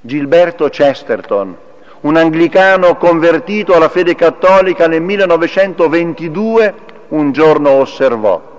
Gilberto 0.00 0.68
Chesterton, 0.68 1.56
un 2.00 2.16
anglicano 2.16 2.96
convertito 2.96 3.75
alla 3.75 3.88
fede 3.88 4.14
cattolica 4.14 4.87
nel 4.87 5.02
1922, 5.02 6.75
un 7.08 7.32
giorno 7.32 7.70
osservò, 7.70 8.52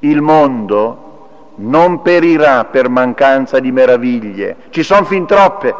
il 0.00 0.20
mondo 0.20 1.00
non 1.56 2.02
perirà 2.02 2.64
per 2.64 2.88
mancanza 2.88 3.58
di 3.58 3.72
meraviglie, 3.72 4.56
ci 4.70 4.82
sono 4.82 5.04
fin 5.04 5.24
troppe. 5.24 5.74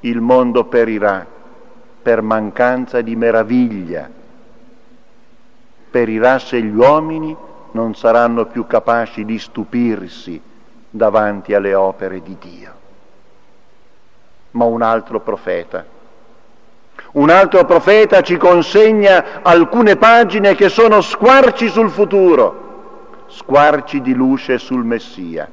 Il 0.00 0.20
mondo 0.20 0.64
perirà 0.64 1.26
per 2.02 2.22
mancanza 2.22 3.00
di 3.00 3.16
meraviglia, 3.16 4.08
perirà 5.90 6.38
se 6.38 6.60
gli 6.60 6.74
uomini 6.74 7.36
non 7.72 7.94
saranno 7.94 8.46
più 8.46 8.66
capaci 8.66 9.24
di 9.24 9.38
stupirsi 9.38 10.40
davanti 10.90 11.54
alle 11.54 11.74
opere 11.74 12.22
di 12.22 12.36
Dio. 12.38 12.72
Ma 14.52 14.64
un 14.64 14.82
altro 14.82 15.20
profeta, 15.20 15.84
un 17.12 17.30
altro 17.30 17.64
profeta 17.64 18.22
ci 18.22 18.36
consegna 18.36 19.42
alcune 19.42 19.96
pagine 19.96 20.54
che 20.54 20.68
sono 20.68 21.00
squarci 21.00 21.68
sul 21.68 21.90
futuro 21.90 22.66
squarci 23.28 24.00
di 24.00 24.14
luce 24.14 24.58
sul 24.58 24.84
Messia. 24.84 25.48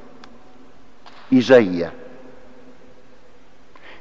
Isaia. 1.28 1.92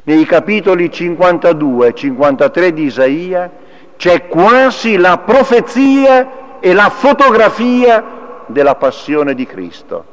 Nei 0.04 0.26
capitoli 0.26 0.92
52 0.92 1.88
e 1.88 1.94
53 1.94 2.74
di 2.74 2.84
Isaia 2.84 3.52
c'è 3.98 4.28
quasi 4.28 4.98
la 4.98 5.18
profezia 5.18 6.44
e 6.60 6.74
la 6.74 6.90
fotografia 6.90 8.04
della 8.48 8.76
passione 8.76 9.34
di 9.34 9.46
Cristo. 9.46 10.06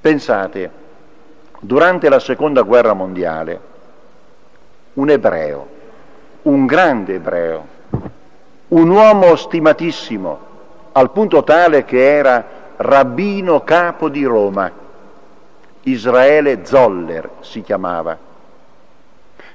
Pensate, 0.00 0.70
durante 1.60 2.08
la 2.08 2.20
seconda 2.20 2.62
guerra 2.62 2.92
mondiale, 2.92 3.60
un 4.94 5.10
ebreo, 5.10 5.68
un 6.42 6.66
grande 6.66 7.14
ebreo, 7.14 7.66
un 8.68 8.88
uomo 8.88 9.36
stimatissimo, 9.36 10.38
al 10.92 11.10
punto 11.10 11.42
tale 11.42 11.84
che 11.84 12.16
era 12.16 12.44
rabbino 12.76 13.62
capo 13.62 14.08
di 14.08 14.24
Roma, 14.24 14.70
Israele 15.82 16.64
Zoller 16.64 17.30
si 17.40 17.62
chiamava. 17.62 18.16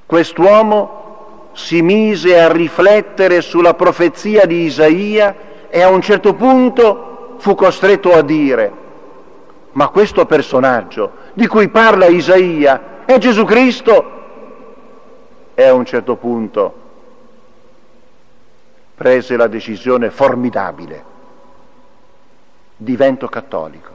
Quest'uomo 0.05 1.10
si 1.53 1.81
mise 1.81 2.39
a 2.39 2.51
riflettere 2.51 3.41
sulla 3.41 3.73
profezia 3.73 4.45
di 4.45 4.63
Isaia 4.63 5.35
e 5.69 5.81
a 5.81 5.89
un 5.89 6.01
certo 6.01 6.33
punto 6.33 7.35
fu 7.37 7.55
costretto 7.55 8.13
a 8.13 8.21
dire, 8.21 8.71
ma 9.71 9.87
questo 9.89 10.25
personaggio 10.25 11.11
di 11.33 11.47
cui 11.47 11.67
parla 11.69 12.07
Isaia 12.07 13.03
è 13.05 13.17
Gesù 13.17 13.45
Cristo? 13.45 14.19
E 15.53 15.63
a 15.63 15.73
un 15.73 15.85
certo 15.85 16.15
punto 16.15 16.79
prese 18.95 19.35
la 19.35 19.47
decisione 19.47 20.09
formidabile 20.11 21.03
divento 22.75 23.27
cattolico. 23.27 23.89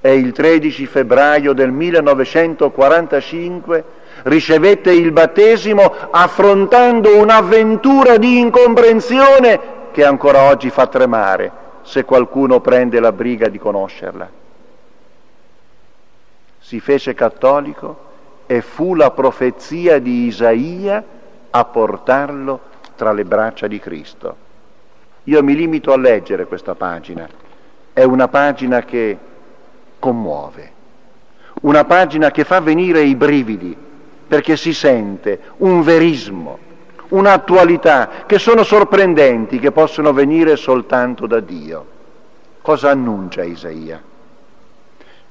E 0.00 0.14
il 0.14 0.32
13 0.32 0.86
febbraio 0.86 1.52
del 1.52 1.70
1945 1.70 3.84
ricevette 4.24 4.92
il 4.92 5.12
battesimo 5.12 5.92
affrontando 6.10 7.16
un'avventura 7.18 8.16
di 8.16 8.38
incomprensione 8.38 9.60
che 9.92 10.04
ancora 10.04 10.42
oggi 10.42 10.70
fa 10.70 10.86
tremare 10.86 11.60
se 11.82 12.04
qualcuno 12.04 12.60
prende 12.60 13.00
la 13.00 13.12
briga 13.12 13.48
di 13.48 13.58
conoscerla. 13.58 14.30
Si 16.58 16.80
fece 16.80 17.14
cattolico 17.14 18.10
e 18.46 18.60
fu 18.60 18.94
la 18.94 19.10
profezia 19.10 19.98
di 19.98 20.26
Isaia 20.26 21.04
a 21.50 21.64
portarlo 21.64 22.60
tra 22.96 23.12
le 23.12 23.24
braccia 23.24 23.66
di 23.66 23.78
Cristo. 23.78 24.36
Io 25.24 25.42
mi 25.42 25.54
limito 25.54 25.92
a 25.92 25.98
leggere 25.98 26.46
questa 26.46 26.74
pagina. 26.74 27.28
È 27.92 28.02
una 28.02 28.28
pagina 28.28 28.82
che 28.82 29.18
commuove, 29.98 30.72
una 31.62 31.84
pagina 31.84 32.30
che 32.30 32.44
fa 32.44 32.60
venire 32.60 33.02
i 33.02 33.14
brividi, 33.14 33.76
perché 34.32 34.56
si 34.56 34.72
sente 34.72 35.38
un 35.58 35.82
verismo, 35.82 36.58
un'attualità 37.08 38.24
che 38.24 38.38
sono 38.38 38.62
sorprendenti, 38.62 39.58
che 39.58 39.72
possono 39.72 40.14
venire 40.14 40.56
soltanto 40.56 41.26
da 41.26 41.38
Dio. 41.40 41.84
Cosa 42.62 42.88
annuncia 42.88 43.42
Isaia? 43.42 44.02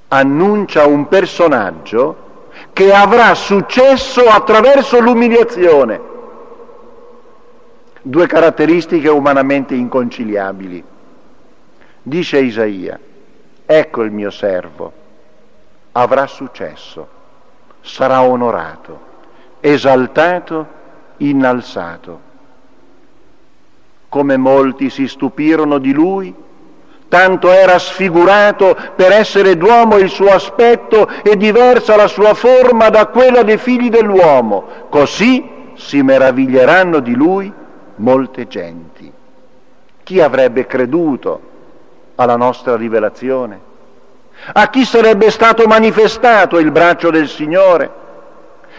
Annuncia 0.09 0.85
un 0.85 1.07
personaggio 1.07 2.49
che 2.73 2.93
avrà 2.93 3.33
successo 3.33 4.25
attraverso 4.25 4.99
l'umiliazione 4.99 5.99
due 8.03 8.27
caratteristiche 8.27 9.09
umanamente 9.09 9.73
inconciliabili. 9.73 10.83
Dice 12.03 12.37
Isaia, 12.37 12.99
ecco 13.65 14.03
il 14.03 14.11
mio 14.11 14.29
servo, 14.29 14.91
avrà 15.93 16.27
successo, 16.27 17.20
sarà 17.81 18.23
onorato, 18.23 18.99
esaltato, 19.59 20.67
innalzato. 21.17 22.29
Come 24.09 24.37
molti 24.37 24.89
si 24.89 25.07
stupirono 25.07 25.77
di 25.77 25.93
lui, 25.93 26.33
tanto 27.07 27.51
era 27.51 27.77
sfigurato 27.77 28.75
per 28.95 29.11
essere 29.11 29.57
d'uomo 29.57 29.97
il 29.97 30.09
suo 30.09 30.29
aspetto 30.29 31.07
e 31.23 31.35
diversa 31.35 31.95
la 31.95 32.07
sua 32.07 32.33
forma 32.33 32.89
da 32.89 33.07
quella 33.07 33.43
dei 33.43 33.57
figli 33.57 33.89
dell'uomo, 33.89 34.65
così 34.89 35.73
si 35.75 36.01
meraviglieranno 36.01 36.99
di 36.99 37.13
lui 37.13 37.51
molte 37.95 38.47
genti. 38.47 39.11
Chi 40.03 40.19
avrebbe 40.21 40.65
creduto 40.65 41.41
alla 42.15 42.35
nostra 42.35 42.75
rivelazione? 42.75 43.70
A 44.53 44.69
chi 44.69 44.85
sarebbe 44.85 45.29
stato 45.29 45.65
manifestato 45.65 46.57
il 46.57 46.71
braccio 46.71 47.09
del 47.09 47.27
Signore? 47.27 47.99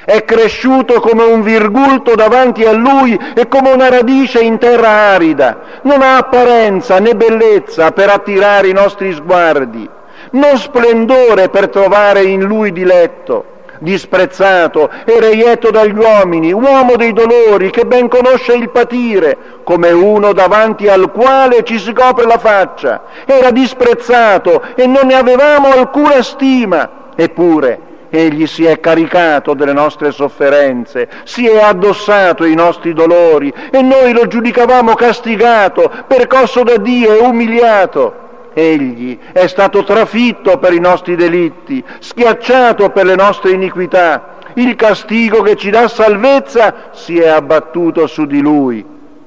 È 0.05 0.25
cresciuto 0.25 1.01
come 1.01 1.23
un 1.23 1.43
virgulto 1.43 2.15
davanti 2.17 2.65
a 2.65 2.73
lui 2.73 3.19
e 3.35 3.47
come 3.47 3.71
una 3.71 3.88
radice 3.88 4.41
in 4.41 4.59
terra 4.59 4.88
arida. 4.88 5.59
Non 5.83 6.03
ha 6.03 6.17
apparenza 6.17 6.99
né 6.99 7.15
bellezza 7.15 7.93
per 7.93 8.11
attirare 8.11 8.69
i 8.69 8.73
nostri 8.73 9.12
sguardi, 9.12 9.88
non 10.33 10.57
splendore 10.57 11.49
per 11.51 11.69
trovare 11.69 12.23
in 12.23 12.43
lui 12.43 12.73
diletto 12.73 13.52
disprezzato 13.83 14.88
e 15.05 15.21
reietto 15.21 15.71
dagli 15.71 15.97
uomini, 15.97 16.53
uomo 16.53 16.97
dei 16.97 17.12
dolori, 17.12 17.71
che 17.71 17.85
ben 17.85 18.09
conosce 18.09 18.55
il 18.55 18.71
patire, 18.71 19.37
come 19.64 19.90
uno 19.90 20.33
davanti 20.33 20.88
al 20.88 21.11
quale 21.11 21.62
ci 21.64 21.79
si 21.79 21.92
copre 21.92 22.25
la 22.25 22.38
faccia. 22.38 23.03
Era 23.27 23.51
disprezzato 23.51 24.62
e 24.75 24.87
non 24.87 25.07
ne 25.07 25.14
avevamo 25.14 25.68
alcuna 25.68 26.23
stima, 26.23 27.11
eppure 27.14 27.90
Egli 28.14 28.47
si 28.47 28.66
è 28.66 28.79
caricato 28.79 29.55
delle 29.55 29.73
nostre 29.73 30.11
sofferenze, 30.11 31.09
si 31.25 31.49
è 31.49 31.62
addossato 31.62 32.45
i 32.45 32.55
nostri 32.55 32.92
dolori 32.92 33.51
e 33.71 33.81
noi 33.81 34.12
lo 34.12 34.27
giudicavamo 34.27 34.92
castigato, 34.92 35.90
percosso 36.07 36.62
da 36.62 36.77
Dio 36.77 37.16
e 37.16 37.21
umiliato. 37.21 38.23
Egli 38.55 39.19
è 39.33 39.47
stato 39.47 39.83
trafitto 39.83 40.59
per 40.59 40.73
i 40.73 40.81
nostri 40.81 41.17
delitti, 41.17 41.83
schiacciato 41.99 42.91
per 42.91 43.07
le 43.07 43.15
nostre 43.15 43.53
iniquità. 43.53 44.37
Il 44.55 44.77
castigo 44.77 45.41
che 45.41 45.57
ci 45.57 45.71
dà 45.71 45.88
salvezza 45.88 46.91
si 46.93 47.19
è 47.19 47.29
abbattuto 47.29 48.07
su 48.07 48.27
di 48.27 48.41
lui 48.41 48.85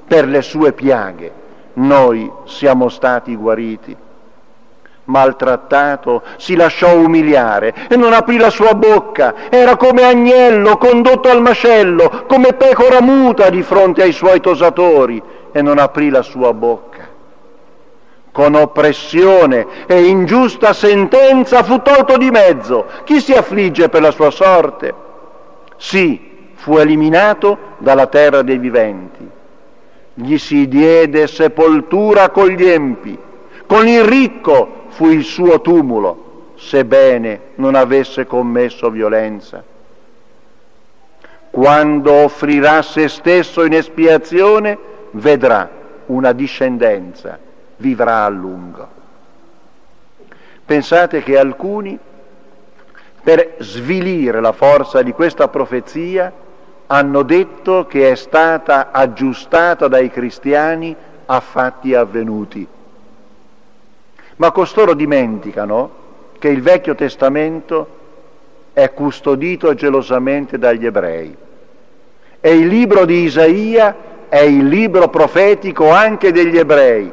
per 0.07 0.27
le 0.27 0.41
sue 0.41 0.73
piaghe. 0.73 1.31
Noi 1.73 2.31
siamo 2.45 2.89
stati 2.89 3.35
guariti. 3.35 3.95
Maltrattato, 5.05 6.23
si 6.38 6.55
lasciò 6.55 6.95
umiliare 6.95 7.73
e 7.89 7.95
non 7.95 8.13
aprì 8.13 8.38
la 8.38 8.49
sua 8.49 8.73
bocca. 8.73 9.49
Era 9.49 9.75
come 9.75 10.03
agnello 10.03 10.77
condotto 10.77 11.29
al 11.29 11.41
macello, 11.41 12.23
come 12.27 12.53
pecora 12.53 13.01
muta 13.01 13.49
di 13.49 13.61
fronte 13.61 14.01
ai 14.01 14.11
suoi 14.11 14.39
tosatori 14.39 15.21
e 15.51 15.61
non 15.61 15.77
aprì 15.77 16.09
la 16.09 16.21
sua 16.21 16.53
bocca 16.53 16.94
con 18.35 18.53
oppressione 18.53 19.65
e 19.85 20.07
ingiusta 20.07 20.73
sentenza 20.73 21.63
fu 21.63 21.81
tolto 21.81 22.17
di 22.17 22.29
mezzo. 22.31 22.85
Chi 23.05 23.21
si 23.21 23.31
affligge 23.31 23.87
per 23.87 24.01
la 24.01 24.11
sua 24.11 24.29
sorte? 24.29 24.93
Sì, 25.77 26.49
fu 26.55 26.75
eliminato 26.75 27.57
dalla 27.77 28.07
terra 28.07 28.41
dei 28.41 28.57
viventi. 28.57 29.25
Gli 30.15 30.37
si 30.37 30.67
diede 30.67 31.27
sepoltura 31.27 32.29
con 32.31 32.47
gli 32.47 32.65
empi, 32.65 33.17
con 33.65 33.87
il 33.87 34.03
ricco 34.03 34.83
fu 34.89 35.07
il 35.07 35.23
suo 35.23 35.61
tumulo, 35.61 36.51
sebbene 36.57 37.39
non 37.55 37.73
avesse 37.73 38.25
commesso 38.25 38.89
violenza. 38.89 39.63
Quando 41.51 42.11
offrirà 42.11 42.81
se 42.81 43.07
stesso 43.07 43.63
in 43.63 43.71
espiazione, 43.71 44.77
vedrà 45.11 45.69
una 46.07 46.33
discendenza 46.33 47.44
vivrà 47.77 48.25
a 48.25 48.29
lungo. 48.29 48.88
Pensate 50.65 51.21
che 51.21 51.38
alcuni 51.38 51.99
per 53.25 53.55
svilire 53.57 54.39
la 54.39 54.51
forza 54.51 55.01
di 55.01 55.11
questa 55.11 55.47
profezia, 55.47 56.31
hanno 56.85 57.23
detto 57.23 57.88
che 57.88 58.11
è 58.11 58.15
stata 58.15 58.91
aggiustata 58.91 59.88
dai 59.88 60.11
cristiani 60.11 60.95
a 61.25 61.39
fatti 61.39 61.95
avvenuti. 61.95 62.67
Ma 64.35 64.51
costoro 64.51 64.93
dimenticano 64.93 66.03
che 66.38 66.49
il 66.49 66.61
Vecchio 66.61 66.93
Testamento 66.93 67.88
è 68.73 68.93
custodito 68.93 69.73
gelosamente 69.73 70.59
dagli 70.59 70.85
ebrei 70.85 71.35
e 72.39 72.55
il 72.55 72.67
libro 72.67 73.05
di 73.05 73.23
Isaia 73.23 73.95
è 74.29 74.41
il 74.41 74.67
libro 74.67 75.07
profetico 75.07 75.89
anche 75.89 76.31
degli 76.31 76.59
ebrei 76.59 77.11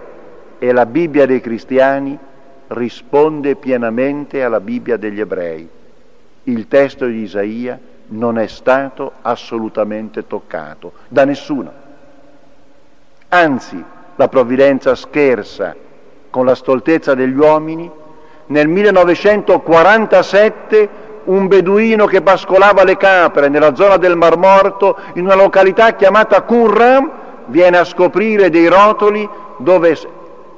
e 0.63 0.71
la 0.71 0.87
Bibbia 0.87 1.27
dei 1.27 1.41
cristiani 1.41 2.17
risponde 2.69 3.57
pienamente 3.57 4.45
alla 4.45 4.61
Bibbia 4.61 4.97
degli 4.97 5.19
ebrei. 5.19 5.69
Il 6.45 6.69
testo 6.69 7.07
di 7.07 7.23
Isaia 7.23 7.77
non 8.11 8.39
è 8.39 8.47
stato 8.47 9.15
assolutamente 9.23 10.25
toccato 10.29 10.93
da 11.09 11.25
nessuno. 11.25 11.73
Anzi, 13.31 13.83
la 14.15 14.29
provvidenza 14.29 14.95
scherza 14.95 15.75
con 16.31 16.47
la 16.47 16.55
stoltezza 16.55 17.15
degli 17.15 17.37
uomini. 17.37 17.91
Nel 18.47 18.69
1947 18.69 20.89
un 21.25 21.49
beduino 21.49 22.07
che 22.07 22.23
pascolava 22.23 22.85
le 22.85 22.97
capre 22.97 23.49
nella 23.49 23.75
zona 23.75 23.97
del 23.97 24.15
Mar 24.15 24.37
Morto, 24.37 24.97
in 25.15 25.25
una 25.25 25.35
località 25.35 25.97
chiamata 25.97 26.43
Qumran, 26.43 27.11
viene 27.47 27.79
a 27.79 27.85
scoprire 27.85 28.49
dei 28.49 28.69
rotoli 28.69 29.29
dove 29.57 29.97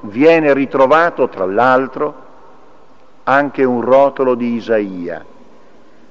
viene 0.04 0.52
ritrovato, 0.52 1.28
tra 1.28 1.46
l'altro, 1.46 2.22
anche 3.24 3.64
un 3.64 3.80
rotolo 3.80 4.34
di 4.34 4.54
Isaia 4.54 5.24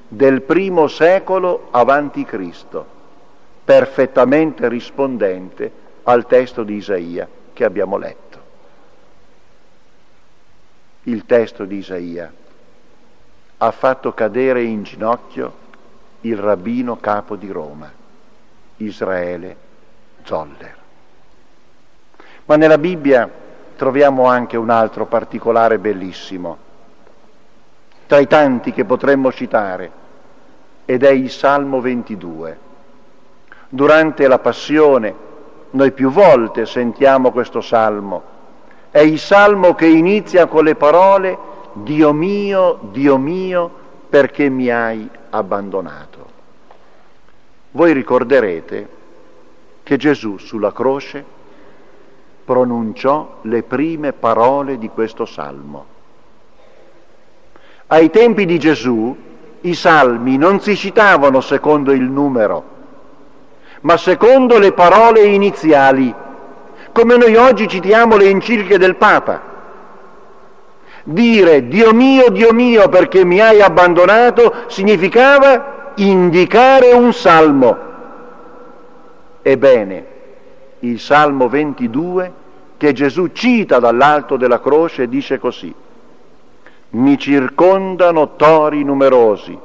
del 0.08 0.43
primo 0.43 0.88
secolo 0.88 1.69
avanti 1.71 2.23
Cristo, 2.23 2.86
perfettamente 3.63 4.67
rispondente 4.67 5.71
al 6.03 6.27
testo 6.27 6.63
di 6.63 6.75
Isaia 6.75 7.27
che 7.51 7.63
abbiamo 7.63 7.97
letto. 7.97 8.21
Il 11.03 11.25
testo 11.25 11.65
di 11.65 11.77
Isaia 11.77 12.32
ha 13.58 13.71
fatto 13.71 14.13
cadere 14.13 14.62
in 14.63 14.84
ginocchio 14.84 15.62
il 16.21 16.38
rabbino 16.38 16.97
capo 16.97 17.36
di 17.36 17.49
Roma, 17.49 17.91
Israele 18.77 19.56
Zoller. 20.23 20.75
Ma 22.45 22.56
nella 22.56 22.77
Bibbia 22.77 23.29
troviamo 23.84 24.28
anche 24.28 24.56
un 24.56 24.69
altro 24.69 25.08
particolare 25.08 25.78
bellissimo, 25.78 26.58
tra 28.08 28.17
i 28.19 28.28
tanti 28.28 28.72
che 28.72 28.86
potremmo 28.86 29.30
citare, 29.30 29.91
ed 30.86 31.04
è 31.04 31.10
il 31.10 31.30
Salmo 31.30 31.82
22. 31.82 32.58
Durante 33.67 34.26
la 34.30 34.39
Passione 34.39 35.13
noi 35.72 35.91
più 35.91 36.12
volte 36.12 36.65
sentiamo 36.65 37.32
questo 37.32 37.60
Salmo. 37.60 38.24
È 38.89 39.00
il 39.00 39.19
Salmo 39.19 39.76
che 39.76 39.88
inizia 39.88 40.46
con 40.46 40.63
le 40.63 40.76
parole 40.76 41.38
Dio 41.74 42.13
mio, 42.13 42.80
Dio 42.89 43.17
mio, 43.17 43.69
perché 44.08 44.48
mi 44.48 44.69
hai 44.69 45.10
abbandonato. 45.32 46.26
Voi 47.72 47.91
ricorderete 47.91 48.88
che 49.84 49.98
Gesù 49.98 50.38
sulla 50.38 50.72
croce 50.72 51.33
pronunciò 52.45 53.38
le 53.41 53.63
prime 53.63 54.13
parole 54.13 54.77
di 54.77 54.89
questo 54.89 55.25
Salmo. 55.25 55.86
Ai 57.88 58.10
tempi 58.10 58.45
di 58.45 58.60
Gesù 58.60 59.15
i 59.62 59.73
salmi 59.73 60.38
non 60.38 60.60
si 60.60 60.75
citavano 60.75 61.39
secondo 61.41 61.91
il 61.91 62.03
numero, 62.03 62.63
ma 63.82 63.97
secondo 63.97 64.58
le 64.58 64.73
parole 64.73 65.25
iniziali, 65.25 66.13
come 66.91 67.17
noi 67.17 67.36
oggi 67.36 67.67
citiamo 67.67 68.17
le 68.17 68.29
encicliche 68.29 68.77
del 68.77 68.95
Papa. 68.95 69.51
Dire 71.06 71.67
Dio 71.67 71.93
mio, 71.93 72.29
Dio 72.29 72.53
mio 72.53 72.88
perché 72.88 73.25
mi 73.25 73.39
hai 73.39 73.62
abbandonato 73.62 74.63
significava 74.67 75.91
indicare 75.95 76.93
un 76.93 77.13
salmo. 77.13 77.77
Ebbene, 79.41 80.06
il 80.84 81.00
Salmo 81.00 81.48
22 81.48 82.32
che 82.78 82.91
Gesù 82.93 83.28
cita 83.32 83.80
dall'alto 83.80 84.38
della 84.38 84.60
croce 84.60 85.08
dice 85.08 85.39
così 85.39 85.74
mi 86.93 87.17
circondano 87.17 88.36
tori 88.36 88.84
numerosi, 88.84 89.58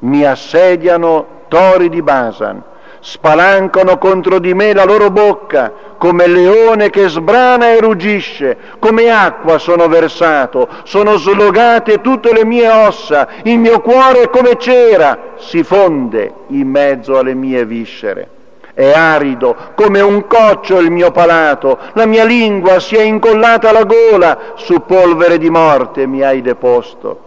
mi 0.00 0.24
assediano 0.24 1.44
tori 1.48 1.88
di 1.88 2.02
Basan, 2.02 2.62
spalancano 3.00 3.96
contro 3.96 4.38
di 4.38 4.52
me 4.52 4.74
la 4.74 4.84
loro 4.84 5.10
bocca, 5.10 5.72
come 5.96 6.26
leone 6.26 6.90
che 6.90 7.08
sbrana 7.08 7.70
e 7.70 7.80
ruggisce, 7.80 8.58
come 8.78 9.08
acqua 9.08 9.58
sono 9.58 9.88
versato, 9.88 10.68
sono 10.82 11.16
slogate 11.16 12.02
tutte 12.02 12.34
le 12.34 12.44
mie 12.44 12.68
ossa, 12.68 13.26
il 13.44 13.58
mio 13.58 13.80
cuore 13.80 14.28
come 14.28 14.58
cera 14.58 15.18
si 15.36 15.62
fonde 15.62 16.32
in 16.48 16.68
mezzo 16.68 17.16
alle 17.16 17.34
mie 17.34 17.64
viscere. 17.64 18.35
È 18.76 18.92
arido 18.92 19.56
come 19.74 20.02
un 20.02 20.26
coccio 20.26 20.80
il 20.80 20.90
mio 20.90 21.10
palato, 21.10 21.78
la 21.94 22.04
mia 22.04 22.24
lingua 22.24 22.78
si 22.78 22.94
è 22.94 23.00
incollata 23.00 23.70
alla 23.70 23.84
gola, 23.84 24.52
su 24.56 24.84
polvere 24.84 25.38
di 25.38 25.48
morte 25.48 26.06
mi 26.06 26.20
hai 26.22 26.42
deposto. 26.42 27.20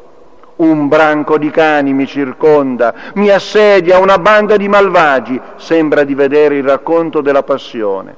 Un 0.58 0.88
branco 0.88 1.40
di 1.40 1.50
cani 1.50 1.92
mi 1.92 2.06
circonda, 2.06 2.94
mi 3.16 3.32
assedia 3.32 3.98
una 3.98 4.20
banda 4.20 4.58
di 4.58 4.68
malvagi, 4.68 5.42
sembra 5.56 6.04
di 6.04 6.14
vedere 6.14 6.58
il 6.58 6.64
racconto 6.64 7.22
della 7.22 7.42
passione. 7.42 8.16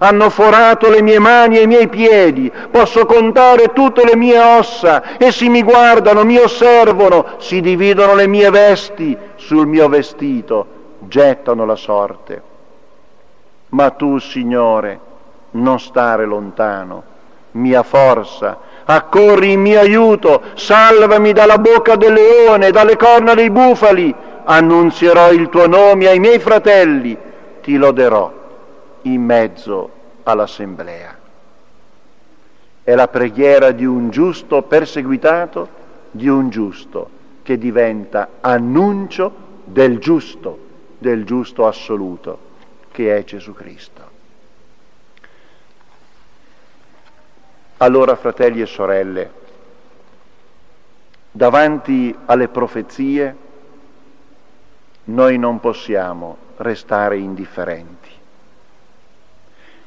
Hanno 0.00 0.28
forato 0.28 0.90
le 0.90 1.00
mie 1.00 1.18
mani 1.18 1.56
e 1.56 1.62
i 1.62 1.66
miei 1.66 1.88
piedi, 1.88 2.52
posso 2.70 3.06
contare 3.06 3.72
tutte 3.72 4.04
le 4.04 4.16
mie 4.16 4.38
ossa, 4.38 5.16
essi 5.16 5.48
mi 5.48 5.62
guardano, 5.62 6.26
mi 6.26 6.36
osservano, 6.36 7.24
si 7.38 7.62
dividono 7.62 8.14
le 8.14 8.26
mie 8.26 8.50
vesti. 8.50 9.16
Sul 9.36 9.66
mio 9.66 9.88
vestito, 9.88 10.66
gettano 10.98 11.64
la 11.64 11.76
sorte. 11.76 12.54
Ma 13.76 13.90
tu, 13.90 14.16
Signore, 14.16 14.98
non 15.50 15.78
stare 15.78 16.24
lontano, 16.24 17.02
mia 17.52 17.82
forza, 17.82 18.58
accorri 18.86 19.52
in 19.52 19.60
mio 19.60 19.78
aiuto, 19.78 20.44
salvami 20.54 21.34
dalla 21.34 21.58
bocca 21.58 21.94
del 21.94 22.14
leone, 22.14 22.70
dalle 22.70 22.96
corna 22.96 23.34
dei 23.34 23.50
bufali, 23.50 24.14
annunzierò 24.44 25.30
il 25.30 25.50
tuo 25.50 25.66
nome 25.66 26.06
ai 26.06 26.18
miei 26.18 26.38
fratelli, 26.38 27.18
ti 27.60 27.76
loderò 27.76 28.32
in 29.02 29.22
mezzo 29.22 29.90
all'assemblea. 30.22 31.14
È 32.82 32.94
la 32.94 33.08
preghiera 33.08 33.72
di 33.72 33.84
un 33.84 34.08
giusto 34.08 34.62
perseguitato, 34.62 35.68
di 36.12 36.28
un 36.28 36.48
giusto 36.48 37.10
che 37.42 37.58
diventa 37.58 38.28
annuncio 38.40 39.30
del 39.64 39.98
giusto, 39.98 40.58
del 40.96 41.26
giusto 41.26 41.66
assoluto 41.66 42.45
che 42.96 43.14
è 43.14 43.24
Gesù 43.24 43.52
Cristo. 43.52 44.10
Allora, 47.76 48.16
fratelli 48.16 48.62
e 48.62 48.66
sorelle, 48.66 49.30
davanti 51.30 52.16
alle 52.24 52.48
profezie 52.48 53.36
noi 55.04 55.36
non 55.36 55.60
possiamo 55.60 56.38
restare 56.56 57.18
indifferenti. 57.18 58.08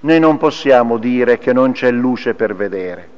Noi 0.02 0.20
non 0.20 0.38
possiamo 0.38 0.98
dire 0.98 1.40
che 1.40 1.52
non 1.52 1.72
c'è 1.72 1.90
luce 1.90 2.36
per 2.36 2.54
vedere. 2.54 3.10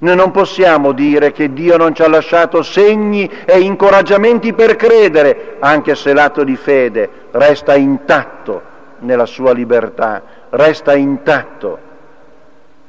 Noi 0.00 0.14
non 0.14 0.30
possiamo 0.30 0.92
dire 0.92 1.32
che 1.32 1.52
Dio 1.52 1.76
non 1.76 1.92
ci 1.92 2.02
ha 2.02 2.08
lasciato 2.08 2.62
segni 2.62 3.28
e 3.44 3.58
incoraggiamenti 3.58 4.52
per 4.52 4.76
credere, 4.76 5.56
anche 5.58 5.96
se 5.96 6.12
l'atto 6.12 6.44
di 6.44 6.54
fede 6.54 7.10
resta 7.32 7.74
intatto 7.74 8.62
nella 9.00 9.26
sua 9.26 9.52
libertà, 9.52 10.22
resta 10.50 10.94
intatto 10.94 11.78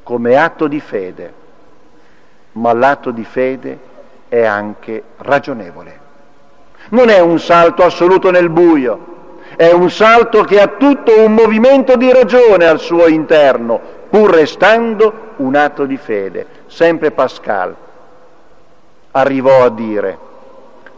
come 0.04 0.36
atto 0.36 0.68
di 0.68 0.78
fede, 0.78 1.32
ma 2.52 2.72
l'atto 2.72 3.10
di 3.10 3.24
fede 3.24 3.78
è 4.28 4.44
anche 4.44 5.02
ragionevole. 5.18 5.98
Non 6.90 7.08
è 7.08 7.18
un 7.18 7.40
salto 7.40 7.82
assoluto 7.82 8.30
nel 8.30 8.50
buio, 8.50 9.38
è 9.56 9.72
un 9.72 9.90
salto 9.90 10.42
che 10.42 10.60
ha 10.60 10.68
tutto 10.68 11.20
un 11.20 11.34
movimento 11.34 11.96
di 11.96 12.12
ragione 12.12 12.66
al 12.66 12.78
suo 12.78 13.08
interno, 13.08 13.80
pur 14.08 14.30
restando 14.30 15.34
un 15.36 15.56
atto 15.56 15.84
di 15.84 15.96
fede. 15.96 16.46
Sempre 16.70 17.10
Pascal 17.10 17.74
arrivò 19.10 19.64
a 19.64 19.70
dire, 19.70 20.18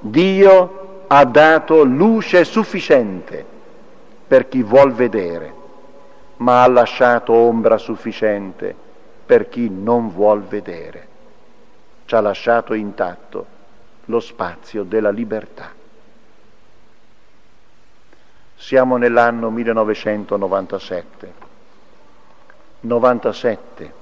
Dio 0.00 1.04
ha 1.06 1.24
dato 1.24 1.82
luce 1.82 2.44
sufficiente 2.44 3.42
per 4.26 4.48
chi 4.48 4.62
vuol 4.62 4.92
vedere, 4.92 5.54
ma 6.36 6.62
ha 6.62 6.68
lasciato 6.68 7.32
ombra 7.32 7.78
sufficiente 7.78 8.76
per 9.24 9.48
chi 9.48 9.70
non 9.70 10.10
vuol 10.10 10.42
vedere. 10.42 11.08
Ci 12.04 12.14
ha 12.14 12.20
lasciato 12.20 12.74
intatto 12.74 13.46
lo 14.04 14.20
spazio 14.20 14.82
della 14.82 15.10
libertà. 15.10 15.70
Siamo 18.56 18.98
nell'anno 18.98 19.48
1997. 19.48 21.32
97 22.80 23.92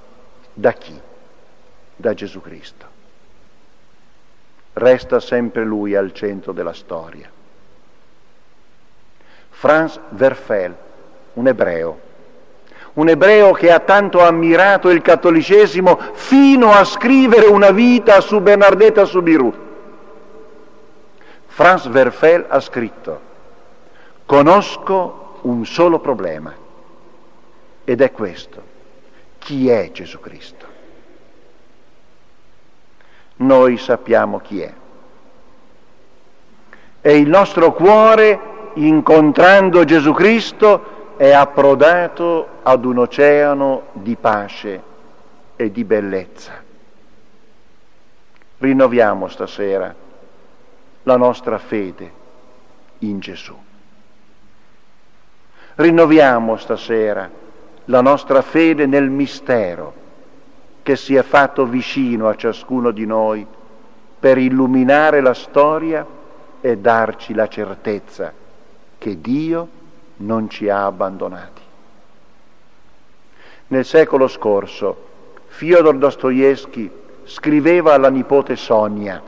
da 0.53 0.73
chi? 0.73 1.09
Da 2.01 2.15
Gesù 2.15 2.41
Cristo. 2.41 2.85
Resta 4.73 5.19
sempre 5.19 5.63
lui 5.63 5.95
al 5.95 6.11
centro 6.13 6.51
della 6.51 6.73
storia. 6.73 7.29
Franz 9.51 9.99
Werfel, 10.17 10.75
un 11.33 11.47
ebreo, 11.47 11.99
un 12.93 13.07
ebreo 13.07 13.51
che 13.51 13.71
ha 13.71 13.79
tanto 13.81 14.21
ammirato 14.21 14.89
il 14.89 15.03
cattolicesimo 15.03 15.99
fino 16.13 16.71
a 16.71 16.83
scrivere 16.85 17.45
una 17.45 17.69
vita 17.69 18.19
su 18.19 18.41
Bernardetta 18.41 19.05
Subiru. 19.05 19.53
Franz 21.45 21.85
Werfel 21.85 22.47
ha 22.49 22.59
scritto, 22.59 23.21
conosco 24.25 25.37
un 25.41 25.67
solo 25.67 25.99
problema 25.99 26.51
ed 27.83 28.01
è 28.01 28.11
questo, 28.11 28.63
chi 29.37 29.69
è 29.69 29.91
Gesù 29.91 30.19
Cristo? 30.19 30.70
Noi 33.41 33.77
sappiamo 33.77 34.39
chi 34.39 34.61
è. 34.61 34.73
E 37.01 37.17
il 37.17 37.27
nostro 37.27 37.73
cuore, 37.73 38.39
incontrando 38.75 39.83
Gesù 39.83 40.13
Cristo, 40.13 41.15
è 41.17 41.31
approdato 41.31 42.59
ad 42.61 42.85
un 42.85 42.99
oceano 42.99 43.87
di 43.93 44.15
pace 44.15 44.81
e 45.55 45.71
di 45.71 45.83
bellezza. 45.83 46.63
Rinnoviamo 48.59 49.27
stasera 49.27 49.93
la 51.03 51.17
nostra 51.17 51.57
fede 51.57 52.11
in 52.99 53.19
Gesù. 53.19 53.57
Rinnoviamo 55.75 56.57
stasera 56.57 57.27
la 57.85 58.01
nostra 58.01 58.43
fede 58.43 58.85
nel 58.85 59.09
mistero 59.09 60.00
che 60.83 60.95
si 60.95 61.15
è 61.15 61.23
fatto 61.23 61.65
vicino 61.65 62.27
a 62.27 62.35
ciascuno 62.35 62.91
di 62.91 63.05
noi 63.05 63.45
per 64.19 64.37
illuminare 64.37 65.21
la 65.21 65.33
storia 65.33 66.05
e 66.61 66.77
darci 66.77 67.33
la 67.33 67.47
certezza 67.47 68.31
che 68.97 69.19
Dio 69.19 69.67
non 70.17 70.49
ci 70.49 70.69
ha 70.69 70.85
abbandonati. 70.85 71.61
Nel 73.67 73.85
secolo 73.85 74.27
scorso 74.27 75.09
Fyodor 75.47 75.97
Dostoevsky 75.97 76.89
scriveva 77.23 77.93
alla 77.93 78.09
nipote 78.09 78.55
Sonia, 78.55 79.21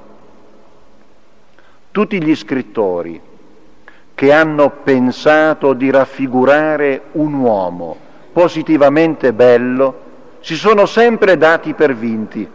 tutti 1.92 2.24
gli 2.24 2.36
scrittori 2.36 3.22
che 4.14 4.32
hanno 4.32 4.70
pensato 4.84 5.74
di 5.74 5.90
raffigurare 5.90 7.04
un 7.14 7.34
uomo 7.34 7.98
positivamente 8.32 9.34
bello 9.34 10.03
si 10.44 10.56
sono 10.56 10.86
sempre 10.86 11.38
dati 11.38 11.74
per 11.74 11.96
vinti, 11.96 12.46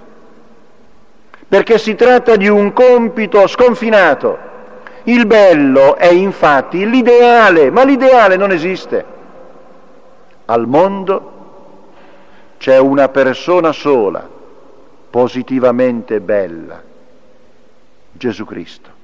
perché 1.49 1.79
si 1.79 1.95
tratta 1.95 2.37
di 2.37 2.47
un 2.47 2.75
compito 2.75 3.47
sconfinato 3.47 4.47
il 5.09 5.25
bello 5.25 5.97
è 5.97 6.11
infatti 6.11 6.89
l'ideale, 6.89 7.71
ma 7.71 7.83
l'ideale 7.83 8.37
non 8.37 8.51
esiste. 8.51 9.05
Al 10.45 10.67
mondo 10.67 11.33
c'è 12.59 12.77
una 12.77 13.09
persona 13.09 13.73
sola, 13.73 14.29
positivamente 15.09 16.21
bella, 16.21 16.83
Gesù 18.13 18.45
Cristo. 18.45 18.97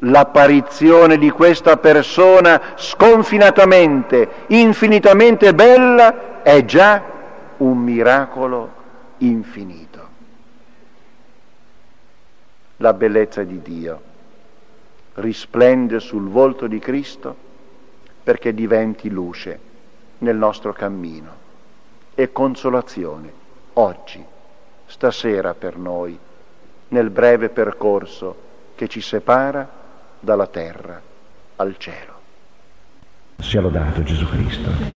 L'apparizione 0.00 1.16
di 1.16 1.30
questa 1.30 1.78
persona 1.78 2.60
sconfinatamente, 2.74 4.28
infinitamente 4.48 5.54
bella, 5.54 6.14
è 6.46 6.64
già 6.64 7.02
un 7.56 7.78
miracolo 7.78 8.70
infinito. 9.18 10.08
La 12.76 12.92
bellezza 12.92 13.42
di 13.42 13.60
Dio 13.60 14.00
risplende 15.14 15.98
sul 15.98 16.28
volto 16.28 16.68
di 16.68 16.78
Cristo 16.78 17.34
perché 18.22 18.54
diventi 18.54 19.10
luce 19.10 19.58
nel 20.18 20.36
nostro 20.36 20.72
cammino 20.72 21.34
e 22.14 22.30
consolazione 22.30 23.32
oggi, 23.72 24.24
stasera 24.86 25.52
per 25.52 25.76
noi, 25.76 26.16
nel 26.90 27.10
breve 27.10 27.48
percorso 27.48 28.36
che 28.76 28.86
ci 28.86 29.00
separa 29.00 29.68
dalla 30.20 30.46
terra 30.46 31.02
al 31.56 31.76
cielo. 31.76 32.12
Sia 33.38 33.60
lodato 33.60 34.04
Gesù 34.04 34.28
Cristo. 34.28 34.94